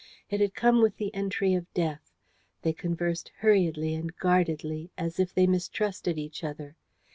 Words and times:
It 0.31 0.39
had 0.41 0.55
come 0.55 0.81
with 0.81 0.97
the 0.97 1.13
entry 1.13 1.53
of 1.53 1.71
death. 1.75 2.09
They 2.63 2.73
conversed 2.73 3.31
hurriedly 3.37 3.93
and 3.93 4.11
guardedly, 4.17 4.89
as 4.97 5.19
if 5.19 5.31
they 5.31 5.45
mistrusted 5.45 6.17
each 6.17 6.43
other. 6.43 6.75